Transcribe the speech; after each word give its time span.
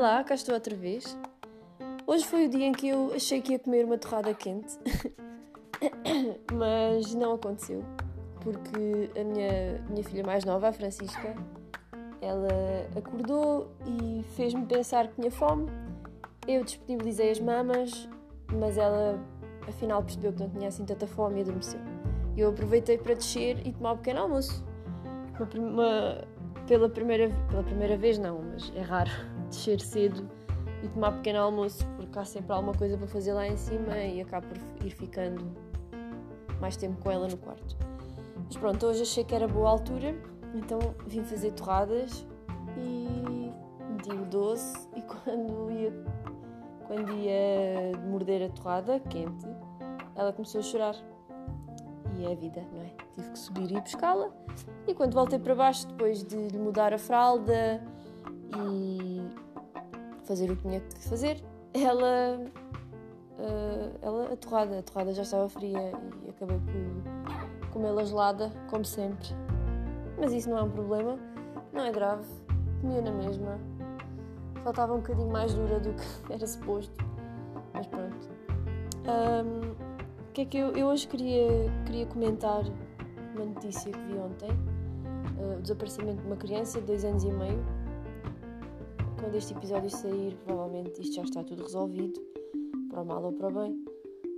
Olá, 0.00 0.24
cá 0.24 0.34
estou 0.34 0.54
outra 0.54 0.74
vez. 0.74 1.14
Hoje 2.06 2.24
foi 2.24 2.46
o 2.46 2.48
dia 2.48 2.64
em 2.64 2.72
que 2.72 2.88
eu 2.88 3.12
achei 3.14 3.42
que 3.42 3.52
ia 3.52 3.58
comer 3.58 3.84
uma 3.84 3.98
torrada 3.98 4.32
quente, 4.32 4.78
mas 6.54 7.14
não 7.14 7.34
aconteceu, 7.34 7.84
porque 8.40 9.10
a 9.14 9.22
minha, 9.22 9.84
minha 9.90 10.02
filha 10.02 10.24
mais 10.24 10.42
nova, 10.42 10.68
a 10.68 10.72
Francisca, 10.72 11.36
ela 12.22 12.48
acordou 12.96 13.70
e 13.84 14.24
fez-me 14.36 14.64
pensar 14.64 15.06
que 15.06 15.16
tinha 15.16 15.30
fome. 15.30 15.70
Eu 16.48 16.64
disponibilizei 16.64 17.32
as 17.32 17.38
mamas, 17.38 18.08
mas 18.54 18.78
ela 18.78 19.22
afinal 19.68 20.02
percebeu 20.02 20.32
que 20.32 20.40
não 20.40 20.48
tinha 20.48 20.68
assim 20.68 20.86
tanta 20.86 21.06
fome 21.06 21.40
e 21.40 21.42
adormeceu. 21.42 21.80
Eu 22.38 22.48
aproveitei 22.48 22.96
para 22.96 23.12
descer 23.12 23.58
e 23.66 23.72
tomar 23.74 23.92
um 23.92 23.96
pequeno 23.98 24.20
almoço. 24.20 24.64
Uma, 25.38 25.68
uma, 25.68 26.24
pela, 26.66 26.88
primeira, 26.88 27.28
pela 27.50 27.62
primeira 27.62 27.98
vez, 27.98 28.16
não, 28.16 28.40
mas 28.40 28.72
é 28.74 28.80
raro 28.80 29.10
descer 29.50 29.80
cedo 29.80 30.28
e 30.82 30.88
tomar 30.88 31.12
pequeno 31.12 31.40
almoço, 31.40 31.86
porque 31.96 32.18
há 32.18 32.24
sempre 32.24 32.52
alguma 32.52 32.72
coisa 32.74 32.96
para 32.96 33.06
fazer 33.06 33.34
lá 33.34 33.46
em 33.46 33.56
cima 33.56 33.98
e 33.98 34.20
acabo 34.20 34.46
por 34.46 34.86
ir 34.86 34.90
ficando 34.90 35.44
mais 36.60 36.76
tempo 36.76 37.00
com 37.02 37.10
ela 37.10 37.28
no 37.28 37.36
quarto. 37.36 37.76
Mas 38.44 38.56
pronto, 38.56 38.86
hoje 38.86 39.02
achei 39.02 39.24
que 39.24 39.34
era 39.34 39.46
boa 39.46 39.68
altura, 39.68 40.14
então 40.54 40.78
vim 41.06 41.22
fazer 41.22 41.52
torradas 41.52 42.26
e 42.78 43.52
meti 43.92 44.10
o 44.10 44.24
doce 44.24 44.88
e 44.96 45.02
quando 45.04 45.70
ia, 45.70 45.92
quando 46.86 47.12
ia 47.12 47.98
morder 48.08 48.42
a 48.42 48.48
torrada 48.48 49.00
quente, 49.00 49.46
ela 50.14 50.32
começou 50.32 50.60
a 50.60 50.62
chorar. 50.62 50.96
E 52.18 52.24
é 52.24 52.32
a 52.32 52.34
vida, 52.34 52.62
não 52.72 52.82
é? 52.82 52.90
Tive 53.14 53.30
que 53.30 53.38
subir 53.38 53.70
e 53.70 53.80
buscá-la. 53.80 54.30
E 54.86 54.94
quando 54.94 55.14
voltei 55.14 55.38
para 55.38 55.54
baixo, 55.54 55.86
depois 55.86 56.24
de 56.24 56.36
lhe 56.36 56.58
mudar 56.58 56.92
a 56.92 56.98
fralda 56.98 57.82
e 58.56 59.22
fazer 60.24 60.50
o 60.50 60.56
que 60.56 60.62
tinha 60.62 60.80
que 60.80 61.08
fazer, 61.08 61.42
ela. 61.74 62.40
Uh, 63.38 63.98
ela 64.02 64.32
a 64.32 64.36
torrada, 64.36 64.78
a 64.78 64.82
torrada 64.82 65.14
já 65.14 65.22
estava 65.22 65.48
fria 65.48 65.92
e 66.24 66.30
acabei 66.30 66.58
por 66.58 67.70
comê-la 67.70 68.04
gelada, 68.04 68.52
como 68.68 68.84
sempre. 68.84 69.28
Mas 70.18 70.32
isso 70.32 70.50
não 70.50 70.58
é 70.58 70.62
um 70.62 70.70
problema, 70.70 71.18
não 71.72 71.84
é 71.84 71.90
grave, 71.90 72.26
comia 72.80 73.00
na 73.00 73.10
mesma. 73.10 73.58
Faltava 74.62 74.92
um 74.92 74.98
bocadinho 74.98 75.30
mais 75.30 75.54
dura 75.54 75.80
do 75.80 75.94
que 75.94 76.04
era 76.32 76.46
suposto, 76.46 76.92
mas 77.72 77.86
pronto. 77.86 78.28
Um, 79.06 79.70
o 80.28 80.32
que 80.32 80.42
é 80.42 80.44
que 80.44 80.58
eu, 80.58 80.76
eu 80.76 80.86
hoje 80.88 81.08
queria, 81.08 81.48
queria 81.86 82.06
comentar 82.06 82.62
uma 83.34 83.46
notícia 83.46 83.90
que 83.90 83.98
vi 83.98 84.18
ontem: 84.18 84.50
uh, 85.38 85.58
o 85.58 85.62
desaparecimento 85.62 86.20
de 86.20 86.26
uma 86.26 86.36
criança 86.36 86.78
de 86.80 86.86
dois 86.86 87.04
anos 87.04 87.24
e 87.24 87.32
meio 87.32 87.79
quando 89.30 89.38
este 89.38 89.54
episódio 89.54 89.88
sair, 89.90 90.36
provavelmente 90.44 91.00
isto 91.00 91.14
já 91.14 91.22
está 91.22 91.44
tudo 91.44 91.62
resolvido, 91.62 92.20
para 92.88 93.00
o 93.00 93.06
mal 93.06 93.22
ou 93.22 93.32
para 93.32 93.46
o 93.46 93.52
bem. 93.52 93.84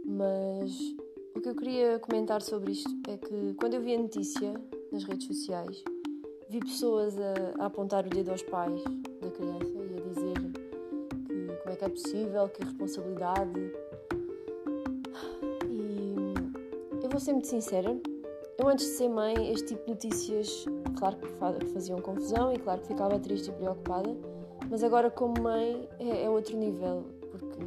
Mas 0.05 0.95
o 1.35 1.41
que 1.41 1.49
eu 1.49 1.55
queria 1.55 1.99
comentar 1.99 2.43
sobre 2.43 2.73
isto 2.73 2.91
é 3.09 3.17
que 3.17 3.55
quando 3.55 3.73
eu 3.73 3.81
vi 3.81 3.95
a 3.95 3.99
notícia 3.99 4.53
nas 4.93 5.05
redes 5.05 5.27
sociais, 5.27 5.83
vi 6.51 6.61
pessoas 6.61 7.19
a, 7.19 7.63
a 7.63 7.67
apontar 7.67 8.05
o 8.07 8.11
dedo 8.11 8.33
aos 8.33 8.43
pais 8.43 8.85
da 9.23 9.31
criança 9.31 9.65
e 9.65 9.97
a 9.97 10.09
dizer 10.11 10.35
que 11.27 11.57
como 11.63 11.71
é 11.71 11.77
que 11.77 11.85
é 11.87 11.89
possível, 11.89 12.49
que 12.51 12.63
responsabilidade. 12.63 13.73
E 15.71 16.35
eu 17.03 17.09
vou 17.09 17.19
ser 17.19 17.33
muito 17.33 17.49
sincera, 17.49 17.99
eu 18.59 18.69
antes 18.69 18.85
de 18.85 18.93
ser 18.93 19.09
mãe, 19.09 19.53
este 19.53 19.69
tipo 19.69 19.85
de 19.87 19.91
notícias, 19.93 20.67
claro 20.99 21.17
que 21.17 21.29
faziam 21.73 21.99
confusão 21.99 22.53
e 22.53 22.59
claro 22.59 22.83
que 22.83 22.89
ficava 22.89 23.19
triste 23.19 23.49
e 23.49 23.53
preocupada 23.53 24.32
mas 24.73 24.83
agora, 24.83 25.11
como 25.11 25.35
mãe, 25.43 25.87
é, 25.99 26.25
é 26.25 26.31
outro 26.31 26.57
nível, 26.57 27.05
porque 27.31 27.61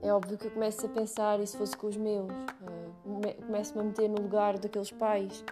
é 0.00 0.10
óbvio 0.10 0.38
que 0.38 0.46
eu 0.46 0.50
começo 0.50 0.86
a 0.86 0.88
pensar, 0.88 1.38
e 1.40 1.46
se 1.46 1.58
fosse 1.58 1.76
com 1.76 1.88
os 1.88 1.96
meus, 1.98 2.26
uh, 2.32 3.44
começo-me 3.44 3.80
a 3.82 3.84
meter 3.84 4.08
no 4.08 4.22
lugar 4.22 4.58
daqueles 4.58 4.90
pais 4.90 5.44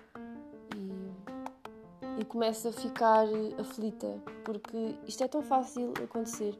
e, 0.75 2.22
e 2.22 2.25
começo 2.25 2.66
a 2.66 2.72
ficar 2.72 3.26
aflita, 3.60 4.16
porque 4.42 4.97
isto 5.06 5.22
é 5.22 5.28
tão 5.28 5.42
fácil 5.42 5.92
acontecer. 6.03 6.56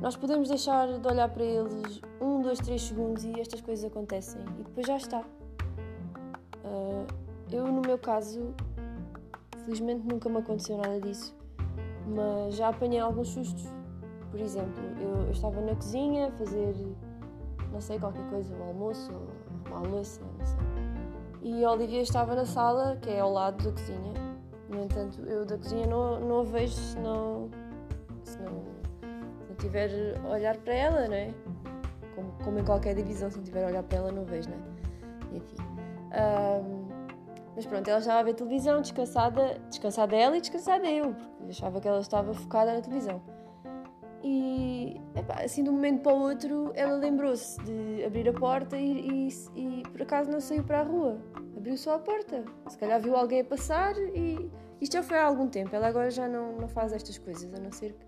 Nós 0.00 0.16
podemos 0.16 0.48
deixar 0.48 0.98
de 0.98 1.06
olhar 1.06 1.28
para 1.28 1.44
eles 1.44 2.00
um, 2.22 2.40
dois, 2.40 2.58
três 2.58 2.80
segundos 2.80 3.22
e 3.22 3.38
estas 3.38 3.60
coisas 3.60 3.84
acontecem 3.84 4.40
e 4.58 4.62
depois 4.62 4.86
já 4.86 4.96
está. 4.96 5.20
Uh, 6.64 7.06
eu, 7.52 7.66
no 7.66 7.82
meu 7.82 7.98
caso, 7.98 8.54
felizmente 9.66 10.08
nunca 10.08 10.30
me 10.30 10.38
aconteceu 10.38 10.78
nada 10.78 10.98
disso 10.98 11.38
mas 12.06 12.56
já 12.56 12.68
apanhei 12.68 13.00
alguns 13.00 13.28
sustos. 13.28 13.66
Por 14.30 14.40
exemplo, 14.40 14.82
eu, 15.00 15.24
eu, 15.24 15.30
estava 15.30 15.60
na 15.60 15.74
cozinha 15.74 16.28
a 16.28 16.30
fazer, 16.32 16.74
não 17.72 17.80
sei, 17.80 17.98
qualquer 17.98 18.28
coisa, 18.30 18.54
um 18.54 18.62
almoço, 18.62 19.12
uma 19.66 19.80
louça, 19.80 20.20
não 20.38 20.46
sei. 20.46 20.58
E 21.42 21.64
a 21.64 21.72
Olivia 21.72 22.02
estava 22.02 22.34
na 22.34 22.44
sala, 22.44 22.96
que 22.96 23.10
é 23.10 23.20
ao 23.20 23.32
lado 23.32 23.64
da 23.64 23.72
cozinha. 23.72 24.12
No 24.68 24.84
entanto, 24.84 25.20
eu 25.22 25.44
da 25.44 25.56
cozinha 25.56 25.86
não, 25.86 26.20
não 26.20 26.40
a 26.40 26.44
vejo 26.44 26.74
se 26.74 26.98
não, 26.98 27.48
se 28.22 28.38
não, 28.38 28.62
não 29.48 29.56
tiver 29.58 29.90
a 30.22 30.28
olhar 30.28 30.56
para 30.58 30.74
ela, 30.74 31.08
não 31.08 31.14
é? 31.14 31.34
Como, 32.14 32.32
como 32.44 32.58
em 32.58 32.64
qualquer 32.64 32.94
divisão, 32.94 33.30
se 33.30 33.38
não 33.38 33.44
tiver 33.44 33.64
a 33.64 33.68
olhar 33.68 33.82
para 33.82 33.98
ela, 33.98 34.12
não 34.12 34.24
vejo, 34.24 34.48
não 34.48 34.56
é? 34.56 35.36
Enfim. 35.36 35.56
Um, 36.12 36.79
mas 37.54 37.66
pronto, 37.66 37.88
ela 37.88 37.98
estava 37.98 38.20
a 38.20 38.22
ver 38.22 38.34
televisão, 38.34 38.80
descansada, 38.80 39.60
descansada 39.68 40.16
ela 40.16 40.36
e 40.36 40.40
descansada 40.40 40.86
eu, 40.86 41.14
porque 41.14 41.50
achava 41.50 41.80
que 41.80 41.88
ela 41.88 42.00
estava 42.00 42.32
focada 42.32 42.74
na 42.74 42.80
televisão. 42.80 43.20
E 44.22 45.00
epá, 45.14 45.42
assim 45.42 45.64
de 45.64 45.70
um 45.70 45.72
momento 45.72 46.02
para 46.02 46.12
o 46.12 46.20
outro 46.20 46.72
ela 46.74 46.94
lembrou-se 46.96 47.58
de 47.62 48.04
abrir 48.04 48.28
a 48.28 48.32
porta 48.32 48.76
e, 48.76 49.28
e, 49.28 49.28
e, 49.56 49.82
por 49.90 50.02
acaso 50.02 50.30
não 50.30 50.40
saiu 50.40 50.62
para 50.62 50.80
a 50.80 50.82
rua. 50.82 51.18
Abriu 51.56 51.76
só 51.76 51.94
a 51.94 51.98
porta. 51.98 52.44
Se 52.68 52.76
calhar 52.76 53.00
viu 53.00 53.16
alguém 53.16 53.40
a 53.40 53.44
passar 53.44 53.96
e 53.98 54.50
isto 54.80 54.92
já 54.92 55.02
foi 55.02 55.16
há 55.16 55.24
algum 55.24 55.48
tempo. 55.48 55.74
Ela 55.74 55.88
agora 55.88 56.10
já 56.10 56.28
não, 56.28 56.52
não 56.52 56.68
faz 56.68 56.92
estas 56.92 57.16
coisas, 57.16 57.52
a 57.54 57.60
não 57.60 57.72
ser 57.72 57.94
que, 57.94 58.06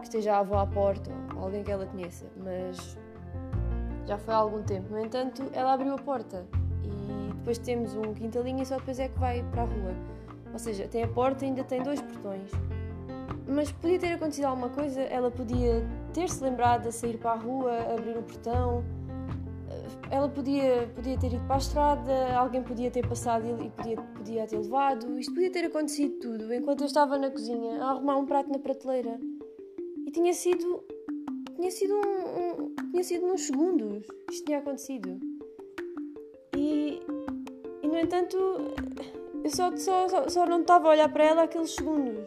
que 0.00 0.02
esteja 0.02 0.34
a 0.34 0.38
avó 0.40 0.58
à 0.58 0.66
porta 0.66 1.10
ou 1.36 1.44
alguém 1.44 1.62
que 1.62 1.70
ela 1.70 1.86
conheça. 1.86 2.26
Mas 2.36 2.98
já 4.06 4.18
foi 4.18 4.34
há 4.34 4.38
algum 4.38 4.64
tempo. 4.64 4.90
No 4.90 4.98
entanto, 4.98 5.48
ela 5.52 5.74
abriu 5.74 5.94
a 5.94 5.98
porta 5.98 6.44
depois 7.44 7.58
temos 7.58 7.94
um 7.94 8.14
quintalinho 8.14 8.62
e 8.62 8.66
só 8.66 8.78
depois 8.78 8.98
é 8.98 9.06
que 9.06 9.18
vai 9.18 9.44
para 9.50 9.62
a 9.62 9.64
rua. 9.66 9.94
Ou 10.50 10.58
seja, 10.58 10.88
tem 10.88 11.02
a 11.02 11.08
porta 11.08 11.44
e 11.44 11.48
ainda 11.48 11.62
tem 11.62 11.82
dois 11.82 12.00
portões. 12.00 12.50
Mas 13.46 13.70
podia 13.70 13.98
ter 13.98 14.12
acontecido 14.14 14.46
alguma 14.46 14.70
coisa, 14.70 15.02
ela 15.02 15.30
podia 15.30 15.86
ter-se 16.14 16.42
lembrado 16.42 16.84
de 16.84 16.92
sair 16.92 17.18
para 17.18 17.32
a 17.32 17.36
rua, 17.36 17.70
abrir 17.92 18.16
o 18.16 18.22
portão, 18.22 18.82
ela 20.10 20.26
podia, 20.26 20.88
podia 20.94 21.18
ter 21.18 21.34
ido 21.34 21.44
para 21.46 21.56
a 21.56 21.58
estrada, 21.58 22.34
alguém 22.34 22.62
podia 22.62 22.90
ter 22.90 23.06
passado 23.06 23.44
e 23.62 23.68
podia, 23.68 23.96
podia 23.96 24.46
ter 24.46 24.56
levado. 24.56 25.18
Isto 25.18 25.34
podia 25.34 25.52
ter 25.52 25.66
acontecido 25.66 26.18
tudo 26.20 26.54
enquanto 26.54 26.80
eu 26.80 26.86
estava 26.86 27.18
na 27.18 27.30
cozinha 27.30 27.82
a 27.82 27.90
arrumar 27.90 28.16
um 28.16 28.24
prato 28.24 28.50
na 28.50 28.58
prateleira. 28.58 29.20
E 30.06 30.10
tinha 30.10 30.32
sido. 30.32 30.82
tinha 31.56 31.70
sido 31.70 31.92
um, 31.92 32.64
um 32.64 32.74
tinha 32.90 33.04
sido 33.04 33.26
nos 33.26 33.42
segundos. 33.42 34.06
Isto 34.30 34.46
tinha 34.46 34.60
acontecido. 34.60 35.33
No 37.94 38.00
entanto, 38.00 38.36
eu 39.44 39.50
só, 39.50 39.70
só, 39.76 40.28
só, 40.28 40.46
não 40.46 40.62
estava 40.62 40.88
a 40.88 40.90
olhar 40.90 41.08
para 41.12 41.26
ela 41.26 41.42
aqueles 41.44 41.70
segundos. 41.70 42.26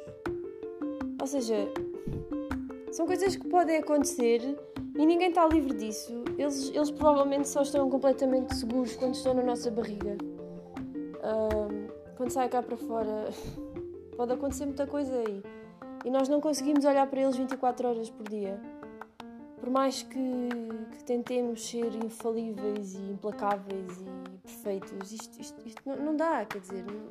Ou 1.20 1.28
seja, 1.28 1.70
são 2.90 3.06
coisas 3.06 3.36
que 3.36 3.46
podem 3.50 3.76
acontecer 3.76 4.58
e 4.98 5.06
ninguém 5.06 5.28
está 5.28 5.46
livre 5.46 5.74
disso. 5.74 6.24
Eles, 6.38 6.72
eles 6.74 6.90
provavelmente 6.90 7.50
só 7.50 7.64
estão 7.64 7.90
completamente 7.90 8.56
seguros 8.56 8.96
quando 8.96 9.16
estão 9.16 9.34
na 9.34 9.44
nossa 9.44 9.70
barriga. 9.70 10.18
Quando 12.16 12.30
sai 12.30 12.48
cá 12.48 12.64
para 12.64 12.78
fora, 12.78 13.26
pode 14.16 14.32
acontecer 14.32 14.68
muita 14.68 14.88
coisa 14.88 15.18
aí. 15.18 15.44
E 16.06 16.10
nós 16.10 16.30
não 16.30 16.40
conseguimos 16.40 16.86
olhar 16.86 17.06
para 17.08 17.20
eles 17.20 17.36
24 17.36 17.90
horas 17.90 18.10
por 18.10 18.30
dia. 18.30 18.58
Por 19.68 19.74
mais 19.74 20.02
que, 20.02 20.18
que 20.92 21.04
tentemos 21.04 21.68
ser 21.68 21.94
infalíveis 21.96 22.94
e 22.94 23.12
implacáveis 23.12 24.02
e 24.02 24.38
perfeitos. 24.38 25.12
Isto, 25.12 25.42
isto, 25.42 25.68
isto 25.68 25.82
não, 25.86 25.98
não, 25.98 26.16
dá, 26.16 26.46
quer 26.46 26.62
dizer. 26.62 26.86
Não... 26.86 27.10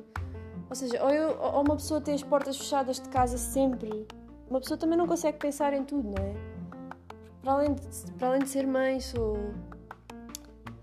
Ou 0.67 0.75
seja, 0.75 1.03
ou, 1.03 1.11
eu, 1.11 1.39
ou 1.39 1.61
uma 1.61 1.75
pessoa 1.75 2.01
tem 2.01 2.15
as 2.15 2.23
portas 2.23 2.57
fechadas 2.57 2.99
de 2.99 3.07
casa 3.09 3.37
sempre, 3.37 4.07
uma 4.49 4.59
pessoa 4.59 4.75
também 4.75 4.97
não 4.97 5.05
consegue 5.05 5.37
pensar 5.37 5.71
em 5.71 5.83
tudo, 5.83 6.09
não 6.09 6.25
é? 6.25 6.33
Para 7.43 7.51
além 7.53 7.75
de, 7.75 8.11
para 8.13 8.27
além 8.29 8.39
de 8.41 8.49
ser 8.49 8.65
mãe, 8.65 8.99
sou, 9.01 9.37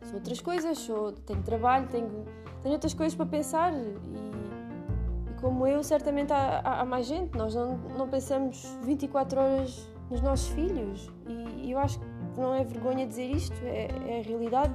sou 0.04 0.14
outras 0.14 0.40
coisas, 0.40 0.78
sou, 0.78 1.10
tenho 1.10 1.42
trabalho, 1.42 1.88
tenho, 1.88 2.24
tenho 2.62 2.74
outras 2.74 2.94
coisas 2.94 3.16
para 3.16 3.26
pensar 3.26 3.74
e, 3.74 3.78
e 3.80 5.40
como 5.40 5.66
eu, 5.66 5.82
certamente 5.82 6.32
há, 6.32 6.60
há, 6.60 6.80
há, 6.82 6.84
mais 6.84 7.06
gente. 7.06 7.36
Nós 7.36 7.52
não, 7.52 7.78
não 7.98 8.08
pensamos 8.08 8.64
24 8.84 9.40
horas 9.40 9.88
nos 10.08 10.20
nossos 10.20 10.48
filhos 10.50 11.10
e, 11.26 11.43
e 11.64 11.72
eu 11.72 11.78
acho 11.78 11.98
que 11.98 12.06
não 12.36 12.54
é 12.54 12.62
vergonha 12.62 13.06
dizer 13.06 13.30
isto, 13.30 13.56
é, 13.64 13.88
é 14.06 14.20
a 14.20 14.22
realidade 14.22 14.74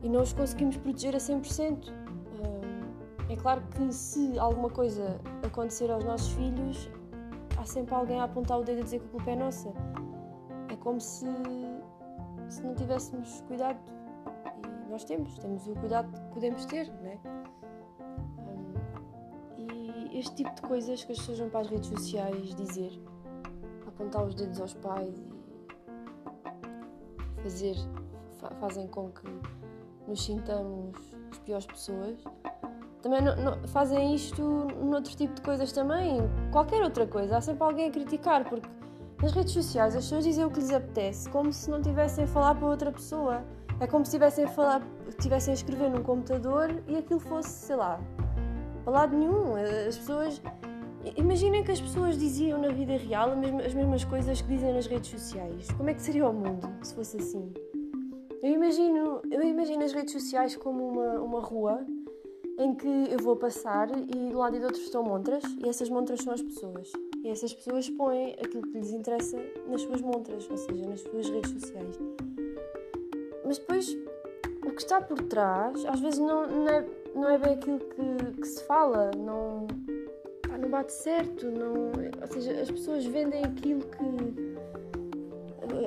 e 0.00 0.08
não 0.08 0.22
os 0.22 0.32
conseguimos 0.32 0.76
proteger 0.76 1.14
a 1.14 1.18
100%. 1.18 1.92
É 3.28 3.36
claro 3.36 3.62
que 3.76 3.92
se 3.92 4.38
alguma 4.38 4.70
coisa 4.70 5.20
acontecer 5.44 5.90
aos 5.90 6.04
nossos 6.04 6.32
filhos, 6.32 6.88
há 7.56 7.64
sempre 7.64 7.94
alguém 7.94 8.20
a 8.20 8.24
apontar 8.24 8.58
o 8.58 8.64
dedo 8.64 8.80
a 8.80 8.84
dizer 8.84 9.00
que 9.00 9.06
a 9.06 9.08
culpa 9.08 9.30
é 9.30 9.36
nossa. 9.36 9.72
É 10.68 10.76
como 10.76 11.00
se, 11.00 11.26
se 12.48 12.62
não 12.62 12.74
tivéssemos 12.74 13.40
cuidado. 13.42 13.78
E 14.86 14.90
nós 14.90 15.04
temos, 15.04 15.38
temos 15.38 15.66
o 15.66 15.74
cuidado 15.74 16.12
que 16.12 16.34
podemos 16.34 16.64
ter, 16.66 16.88
não 16.88 17.06
é? 17.06 17.18
E 19.58 20.18
este 20.18 20.36
tipo 20.36 20.54
de 20.54 20.62
coisas 20.62 21.04
que 21.04 21.12
as 21.12 21.18
pessoas 21.18 21.38
vão 21.38 21.50
para 21.50 21.60
as 21.60 21.68
redes 21.68 21.88
sociais 21.88 22.54
dizer, 22.54 23.00
apontar 23.86 24.24
os 24.24 24.34
dedos 24.34 24.60
aos 24.60 24.74
pais 24.74 25.29
fazer, 27.42 27.76
fazem 28.60 28.86
com 28.88 29.10
que 29.10 29.28
nos 30.06 30.24
sintamos 30.24 30.96
as 31.30 31.38
piores 31.38 31.66
pessoas 31.66 32.16
também 33.02 33.22
não, 33.22 33.34
não, 33.36 33.68
fazem 33.68 34.14
isto 34.14 34.42
noutro 34.42 35.16
tipo 35.16 35.34
de 35.34 35.40
coisas 35.40 35.72
também, 35.72 36.20
qualquer 36.52 36.82
outra 36.82 37.06
coisa. 37.06 37.36
Há 37.36 37.40
sempre 37.40 37.62
alguém 37.64 37.88
a 37.88 37.90
criticar, 37.90 38.44
porque 38.48 38.68
nas 39.22 39.32
redes 39.32 39.52
sociais 39.52 39.96
as 39.96 40.04
pessoas 40.04 40.24
dizem 40.24 40.44
o 40.44 40.50
que 40.50 40.60
lhes 40.60 40.70
apetece, 40.70 41.28
como 41.30 41.52
se 41.52 41.70
não 41.70 41.80
tivessem 41.80 42.24
a 42.24 42.26
falar 42.26 42.54
para 42.54 42.66
outra 42.66 42.92
pessoa. 42.92 43.42
É 43.80 43.86
como 43.86 44.04
se 44.04 44.10
estivessem 44.10 44.44
a 44.44 44.48
falar, 44.48 44.82
estivessem 45.08 45.52
a 45.52 45.54
escrever 45.54 45.90
num 45.90 46.02
computador 46.02 46.82
e 46.86 46.96
aquilo 46.96 47.20
fosse, 47.20 47.48
sei 47.48 47.76
lá, 47.76 47.98
para 48.84 48.92
lado 48.92 49.16
nenhum. 49.16 49.54
As 49.56 49.96
pessoas. 49.96 50.42
Imaginem 51.16 51.64
que 51.64 51.72
as 51.72 51.80
pessoas 51.80 52.18
diziam 52.18 52.60
na 52.60 52.68
vida 52.68 52.96
real 52.96 53.30
as 53.64 53.74
mesmas 53.74 54.04
coisas 54.04 54.40
que 54.42 54.48
dizem 54.48 54.74
nas 54.74 54.86
redes 54.86 55.10
sociais. 55.10 55.70
Como 55.76 55.88
é 55.88 55.94
que 55.94 56.02
seria 56.02 56.28
o 56.28 56.32
mundo 56.32 56.68
se 56.82 56.94
fosse 56.94 57.16
assim? 57.16 57.52
Eu 58.42 58.52
imagino, 58.52 59.22
eu 59.30 59.42
imagino 59.42 59.82
as 59.82 59.92
redes 59.92 60.12
sociais 60.12 60.56
como 60.56 60.88
uma, 60.88 61.20
uma 61.20 61.40
rua 61.40 61.86
em 62.58 62.74
que 62.74 62.86
eu 62.86 63.18
vou 63.18 63.36
passar 63.36 63.88
e 63.90 64.30
do 64.30 64.38
lado 64.38 64.56
e 64.56 64.58
do 64.58 64.66
outro 64.66 64.80
estão 64.80 65.02
montras 65.02 65.42
e 65.64 65.68
essas 65.68 65.88
montras 65.88 66.20
são 66.20 66.34
as 66.34 66.42
pessoas. 66.42 66.92
E 67.22 67.28
essas 67.28 67.54
pessoas 67.54 67.88
põem 67.88 68.32
aquilo 68.32 68.62
que 68.62 68.78
lhes 68.78 68.92
interessa 68.92 69.38
nas 69.66 69.80
suas 69.80 70.02
montras, 70.02 70.48
ou 70.50 70.56
seja, 70.58 70.86
nas 70.86 71.00
suas 71.00 71.30
redes 71.30 71.50
sociais. 71.50 71.98
Mas 73.44 73.58
depois, 73.58 73.96
o 74.66 74.70
que 74.70 74.82
está 74.82 75.00
por 75.00 75.22
trás, 75.22 75.84
às 75.86 76.00
vezes 76.00 76.18
não, 76.18 76.46
não, 76.46 76.68
é, 76.68 76.86
não 77.14 77.28
é 77.28 77.38
bem 77.38 77.54
aquilo 77.54 77.78
que, 77.78 78.40
que 78.40 78.46
se 78.46 78.62
fala, 78.64 79.10
não, 79.16 79.66
não 80.60 80.70
bate 80.70 80.92
certo, 80.92 81.50
não, 81.50 81.92
ou 82.20 82.26
seja, 82.32 82.60
as 82.60 82.70
pessoas 82.70 83.04
vendem 83.06 83.44
aquilo 83.44 83.82
que. 83.82 84.56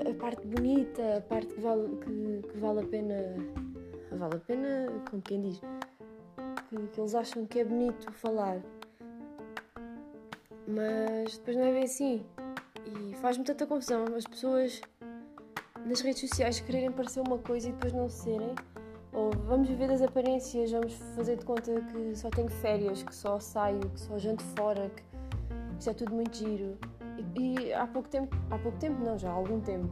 a 0.09 0.13
parte 0.15 0.45
bonita, 0.47 1.17
a 1.17 1.21
parte 1.21 1.53
que 1.53 1.61
vale, 1.61 1.97
que, 1.97 2.47
que 2.49 2.57
vale 2.57 2.81
a 2.81 2.83
pena. 2.83 3.35
Vale 4.11 4.35
a 4.35 4.39
pena, 4.39 4.93
como 5.09 5.21
quem 5.23 5.41
diz 5.41 5.59
que, 6.77 6.87
que 6.87 6.99
eles 6.99 7.15
acham 7.15 7.45
que 7.45 7.59
é 7.59 7.65
bonito 7.65 8.11
falar. 8.11 8.59
Mas 10.67 11.37
depois 11.37 11.57
não 11.57 11.65
é 11.65 11.71
bem 11.71 11.83
assim. 11.83 12.25
E 12.85 13.15
faz-me 13.15 13.43
tanta 13.43 13.65
confusão 13.65 14.05
as 14.15 14.25
pessoas 14.25 14.81
nas 15.85 16.01
redes 16.01 16.21
sociais 16.21 16.59
quererem 16.59 16.91
parecer 16.91 17.21
uma 17.21 17.37
coisa 17.37 17.69
e 17.69 17.71
depois 17.71 17.93
não 17.93 18.09
serem. 18.09 18.55
Ou 19.13 19.31
vamos 19.47 19.69
viver 19.69 19.87
das 19.87 20.01
aparências, 20.01 20.71
vamos 20.71 20.93
fazer 21.15 21.37
de 21.37 21.45
conta 21.45 21.79
que 21.81 22.15
só 22.15 22.29
tenho 22.29 22.49
férias, 22.49 23.03
que 23.03 23.13
só 23.13 23.39
saio, 23.39 23.79
que 23.79 23.99
só 23.99 24.17
janto 24.17 24.43
fora, 24.57 24.89
que 24.89 25.03
isto 25.77 25.89
é 25.89 25.93
tudo 25.93 26.15
muito 26.15 26.35
giro. 26.35 26.77
E, 27.35 27.67
e, 27.67 27.73
há 27.73 27.85
pouco 27.85 28.09
tempo, 28.09 28.35
há 28.49 28.57
pouco 28.57 28.77
tempo 28.79 28.99
não, 29.03 29.17
já 29.17 29.29
há 29.29 29.33
algum 29.33 29.59
tempo, 29.59 29.87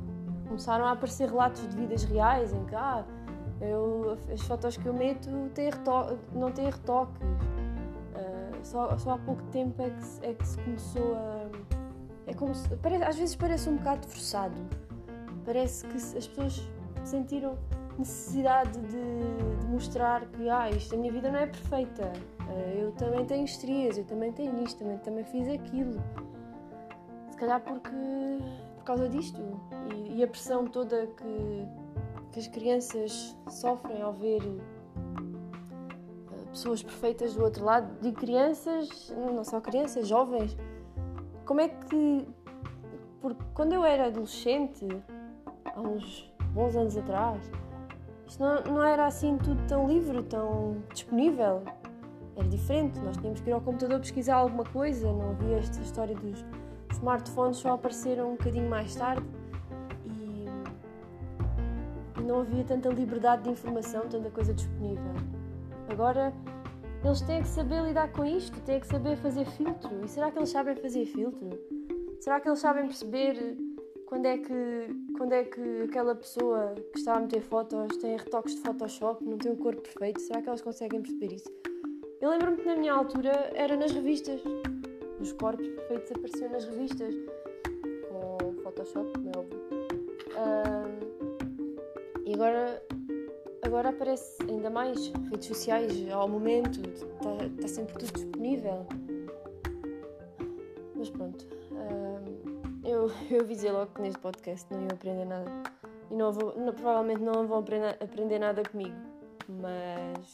começaram 0.48 0.86
a 0.86 0.92
aparecer 0.92 1.30
relatos 1.30 1.68
de 1.70 1.76
vidas 1.78 2.04
reais 2.04 2.52
em 2.52 2.66
que 2.66 2.74
ah, 2.76 3.06
eu, 3.62 4.18
as 4.34 4.42
fotos 4.42 4.76
que 4.76 4.88
eu 4.88 4.94
meto 4.94 5.30
têm 5.54 5.70
não 6.34 6.52
têm 6.52 6.66
retoques. 6.70 7.22
Uh, 7.22 8.58
só, 8.64 8.98
só 8.98 9.12
há 9.12 9.18
pouco 9.20 9.44
tempo 9.52 9.82
é 9.82 9.90
que, 9.92 10.26
é 10.26 10.34
que 10.34 10.48
se 10.48 10.58
começou 10.58 11.16
a. 11.16 11.48
É 12.26 12.34
como 12.34 12.56
se, 12.56 12.68
parece, 12.78 13.04
às 13.04 13.16
vezes 13.18 13.36
parece 13.36 13.70
um 13.70 13.78
bocado 13.78 14.08
forçado. 14.08 14.60
Parece 15.46 15.86
que 15.88 15.96
as 15.96 16.28
pessoas 16.28 16.68
sentiram 17.04 17.58
necessidade 18.02 18.78
de, 18.80 19.60
de 19.60 19.68
mostrar 19.68 20.26
que 20.28 20.50
ah, 20.50 20.70
isto, 20.70 20.94
a 20.94 20.98
minha 20.98 21.12
vida 21.12 21.32
não 21.32 21.40
é 21.40 21.48
perfeita. 21.48 22.12
Uh, 22.42 22.80
eu 22.80 22.92
também 22.94 23.26
tenho 23.26 23.46
estrias, 23.46 23.98
eu 23.98 24.06
também 24.06 24.32
tenho 24.32 24.62
isto, 24.64 24.80
também, 24.80 24.98
também 25.00 25.24
fiz 25.24 25.48
aquilo. 25.48 26.02
Se 27.32 27.38
calhar 27.38 27.62
porque 27.62 27.90
por 28.82 28.84
causa 28.84 29.08
disto. 29.08 29.42
E, 29.94 30.18
e 30.18 30.24
a 30.24 30.28
pressão 30.28 30.66
toda 30.66 31.08
que, 31.08 31.68
que 32.32 32.40
as 32.40 32.48
crianças 32.48 33.38
sofrem 33.50 34.02
ao 34.02 34.12
ver 34.14 34.42
uh, 34.44 34.62
pessoas 36.50 36.84
perfeitas 36.84 37.36
do 37.36 37.44
outro 37.44 37.64
lado. 37.64 38.00
de 38.02 38.12
crianças, 38.12 39.14
não 39.16 39.44
só 39.44 39.62
crianças, 39.62 40.08
jovens. 40.08 40.58
Como 41.46 41.62
é 41.62 41.70
que. 41.70 42.28
Porque 43.22 43.44
quando 43.54 43.74
eu 43.74 43.86
era 43.86 44.08
adolescente, 44.08 44.88
há 45.66 45.80
uns 45.80 46.34
bons 46.54 46.76
anos 46.76 46.98
atrás, 46.98 47.40
isto 48.32 48.42
não, 48.42 48.64
não 48.64 48.84
era 48.84 49.06
assim 49.06 49.38
tudo 49.38 49.62
tão 49.68 49.88
livre, 49.88 50.24
tão 50.24 50.82
disponível. 50.94 51.62
Era 52.36 52.48
diferente, 52.48 53.00
nós 53.00 53.18
tínhamos 53.18 53.42
que 53.42 53.50
ir 53.50 53.54
ao 53.54 53.62
computador 53.62 54.00
pesquisar 54.00 54.36
alguma 54.36 54.64
coisa, 54.64 55.12
não 55.12 55.32
havia 55.32 55.58
esta 55.58 55.82
história 55.82 56.16
dos 56.16 56.44
smartphones 56.92 57.58
só 57.58 57.74
apareceram 57.74 58.30
um 58.30 58.32
bocadinho 58.32 58.70
mais 58.70 58.96
tarde 58.96 59.26
não 62.32 62.40
havia 62.42 62.64
tanta 62.64 62.88
liberdade 62.88 63.44
de 63.44 63.50
informação, 63.50 64.08
tanta 64.08 64.30
coisa 64.30 64.54
disponível. 64.54 65.14
Agora 65.90 66.34
eles 67.04 67.22
têm 67.22 67.42
que 67.42 67.48
saber 67.48 67.84
lidar 67.84 68.10
com 68.14 68.24
isto, 68.24 68.58
têm 68.62 68.80
que 68.80 68.88
saber 68.88 69.18
fazer 69.18 69.46
filtro. 69.46 70.06
E 70.06 70.08
será 70.08 70.32
que 70.32 70.40
eles 70.40 70.50
sabem 70.50 70.76
fazer 70.76 71.06
filtro? 71.06 71.50
Será 72.22 72.40
que 72.40 72.48
eles 72.48 72.60
sabem 72.60 72.86
perceber 72.86 73.58
quando 74.12 74.26
é 74.26 74.38
que, 74.38 75.14
quando 75.18 75.32
é 75.32 75.46
que 75.46 75.84
aquela 75.84 76.14
pessoa 76.14 76.76
que 76.92 77.00
está 77.00 77.16
a 77.16 77.20
meter 77.22 77.42
fotos 77.44 77.96
tem 77.96 78.18
retoques 78.18 78.56
de 78.56 78.62
Photoshop, 78.62 79.24
não 79.24 79.38
tem 79.38 79.54
um 79.54 79.56
corpo 79.56 79.82
perfeito? 79.82 80.20
Será 80.20 80.42
que 80.42 80.50
elas 80.50 80.62
conseguem 80.62 81.02
perceber 81.02 81.36
isso? 81.36 81.50
Eu 82.20 82.30
lembro-me 82.30 82.58
que 82.58 82.66
na 82.66 82.76
minha 82.76 82.92
altura 82.92 83.32
era 83.56 83.78
nas 83.78 83.94
revistas. 83.94 84.42
Os 85.18 85.32
corpos 85.32 85.66
perfeitos 85.66 86.12
apareciam 86.12 86.52
nas 86.52 86.66
revistas. 86.66 87.16
Com 88.10 88.54
Photoshop, 88.62 89.14
como 89.14 89.30
é 89.30 89.40
óbvio. 89.40 89.62
E 92.26 92.34
agora, 92.34 92.84
agora 93.62 93.90
aparece 93.92 94.44
ainda 94.44 94.70
mais 94.70 95.08
redes 95.32 95.48
sociais 95.48 96.12
ao 96.12 96.28
momento, 96.28 96.82
está, 96.82 97.46
está 97.46 97.68
sempre 97.70 97.94
tudo 97.94 98.12
disponível. 98.12 98.86
Mas 100.96 101.10
pronto, 101.10 101.48
eu, 102.84 103.12
eu 103.30 103.42
avisei 103.42 103.72
logo 103.72 103.92
que 103.94 104.02
neste 104.02 104.20
podcast 104.20 104.72
não 104.74 104.82
ia 104.82 104.90
aprender 104.94 105.26
nada. 105.26 105.52
E 106.10 106.16
não 106.16 106.32
vou, 106.32 106.58
não, 106.58 106.74
provavelmente 106.74 107.22
não 107.22 107.48
vão 107.48 107.60
aprender, 107.60 107.98
aprender 108.02 108.40
nada 108.40 108.64
comigo. 108.64 108.96
Mas 109.48 110.32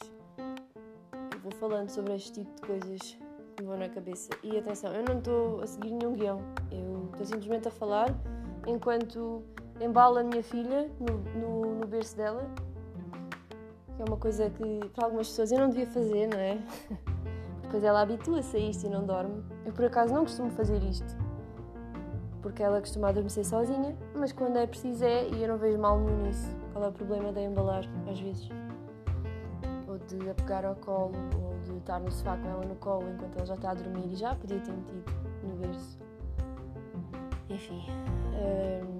eu 1.34 1.40
vou 1.40 1.52
falando 1.52 1.88
sobre 1.88 2.14
este 2.14 2.32
tipo 2.32 2.54
de 2.56 2.62
coisas 2.62 3.16
que 3.56 3.62
me 3.62 3.68
vão 3.68 3.78
na 3.78 3.88
cabeça. 3.88 4.30
E 4.42 4.58
atenção, 4.58 4.92
eu 4.92 5.04
não 5.04 5.18
estou 5.18 5.60
a 5.60 5.66
seguir 5.66 5.92
nenhum 5.92 6.14
guião. 6.14 6.40
Eu 6.70 7.08
estou 7.12 7.26
simplesmente 7.26 7.68
a 7.68 7.70
falar 7.70 8.08
enquanto 8.66 9.42
embalo 9.80 10.18
a 10.18 10.24
minha 10.24 10.42
filha 10.42 10.90
no, 10.98 11.18
no, 11.40 11.74
no 11.76 11.86
berço 11.86 12.16
dela, 12.16 12.48
que 13.96 14.02
é 14.02 14.04
uma 14.04 14.16
coisa 14.16 14.50
que 14.50 14.88
para 14.94 15.06
algumas 15.06 15.28
pessoas 15.28 15.52
eu 15.52 15.58
não 15.58 15.68
devia 15.68 15.86
fazer, 15.86 16.28
não 16.28 16.38
é? 16.38 16.58
Depois 17.62 17.84
ela 17.84 18.00
habitua-se 18.00 18.56
a 18.56 18.60
isto 18.60 18.86
e 18.86 18.88
não 18.88 19.04
dorme. 19.04 19.44
Eu 19.64 19.72
por 19.72 19.84
acaso 19.84 20.14
não 20.14 20.22
costumo 20.22 20.50
fazer 20.50 20.82
isto, 20.82 21.16
porque 22.42 22.62
ela 22.62 22.80
costuma 22.80 23.08
adormecer 23.08 23.44
sozinha, 23.44 23.96
mas 24.14 24.32
quando 24.32 24.56
é 24.56 24.66
preciso 24.66 25.04
é 25.04 25.28
e 25.28 25.42
eu 25.42 25.48
não 25.48 25.58
vejo 25.58 25.78
mal 25.78 25.98
nenhum 25.98 26.22
nisso. 26.22 26.56
Qual 26.72 26.84
é 26.84 26.88
o 26.88 26.92
problema 26.92 27.32
de 27.32 27.40
embalar, 27.40 27.84
às 28.10 28.20
vezes? 28.20 28.48
Ou 29.88 29.98
de 29.98 30.30
a 30.30 30.34
pegar 30.34 30.64
ao 30.64 30.76
colo, 30.76 31.12
ou 31.42 31.58
de 31.64 31.78
estar 31.78 31.98
no 31.98 32.10
sofá 32.10 32.36
com 32.36 32.48
ela 32.48 32.64
no 32.64 32.76
colo 32.76 33.08
enquanto 33.08 33.36
ela 33.36 33.46
já 33.46 33.54
está 33.54 33.70
a 33.70 33.74
dormir 33.74 34.12
e 34.12 34.16
já 34.16 34.34
podia 34.34 34.60
ter 34.60 34.72
metido 34.72 35.04
no 35.42 35.56
berço. 35.56 35.98
Enfim. 37.48 37.84
Hum, 38.34 38.98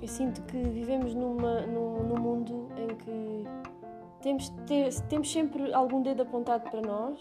eu 0.00 0.08
sinto 0.08 0.40
que 0.42 0.62
vivemos 0.62 1.14
numa, 1.14 1.60
num, 1.62 2.02
num 2.04 2.20
mundo 2.20 2.68
em 2.76 2.88
que 2.96 3.44
temos, 4.22 4.48
ter, 4.66 4.92
temos 5.08 5.30
sempre 5.30 5.72
algum 5.74 6.02
dedo 6.02 6.22
apontado 6.22 6.70
para 6.70 6.80
nós 6.80 7.18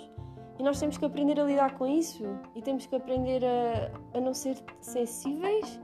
e 0.60 0.64
nós 0.64 0.78
temos 0.78 0.98
que 0.98 1.06
aprender 1.06 1.40
a 1.40 1.44
lidar 1.46 1.78
com 1.78 1.88
isso 1.88 2.22
e 2.54 2.62
temos 2.62 2.86
que 2.86 2.94
aprender 2.94 3.42
a, 3.46 4.18
a 4.18 4.20
não 4.20 4.34
ser 4.34 4.58
sensíveis, 4.82 5.80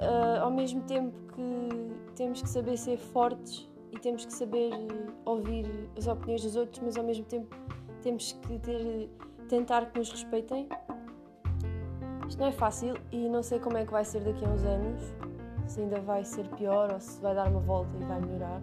uh, 0.00 0.42
ao 0.42 0.50
mesmo 0.50 0.82
tempo 0.82 1.16
que 1.32 2.14
temos 2.16 2.42
que 2.42 2.48
saber 2.48 2.76
ser 2.76 2.98
fortes 2.98 3.70
e 3.92 3.98
temos 4.00 4.24
que 4.24 4.32
saber 4.32 4.72
ouvir 5.24 5.88
as 5.96 6.08
opiniões 6.08 6.42
dos 6.42 6.56
outros, 6.56 6.82
mas 6.84 6.96
ao 6.96 7.04
mesmo 7.04 7.24
tempo 7.26 7.56
temos 8.02 8.32
que 8.32 8.58
ter, 8.58 9.08
tentar 9.48 9.86
que 9.86 9.98
nos 10.00 10.10
respeitem. 10.10 10.68
Isto 12.28 12.40
não 12.40 12.48
é 12.48 12.52
fácil 12.52 12.96
e 13.12 13.28
não 13.28 13.42
sei 13.42 13.60
como 13.60 13.76
é 13.76 13.86
que 13.86 13.92
vai 13.92 14.04
ser 14.04 14.20
daqui 14.24 14.44
a 14.44 14.48
uns 14.48 14.64
anos 14.64 15.14
se 15.68 15.80
ainda 15.80 16.00
vai 16.00 16.24
ser 16.24 16.48
pior 16.56 16.92
ou 16.92 17.00
se 17.00 17.20
vai 17.20 17.36
dar 17.36 17.48
uma 17.48 17.60
volta 17.60 17.96
e 17.96 18.04
vai 18.04 18.20
melhorar, 18.20 18.60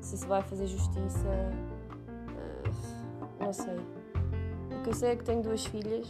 se 0.00 0.16
se 0.16 0.26
vai 0.26 0.40
fazer 0.42 0.66
justiça, 0.66 1.28
uh, 2.30 3.44
não 3.44 3.52
sei. 3.52 3.95
Que 4.86 4.90
eu 4.90 4.94
sei 4.94 5.10
é 5.10 5.16
que 5.16 5.24
tenho 5.24 5.42
duas 5.42 5.66
filhas 5.66 6.06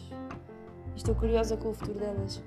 estou 0.94 1.14
curiosa 1.14 1.56
com 1.56 1.70
o 1.70 1.72
futuro 1.72 1.98
delas. 1.98 2.42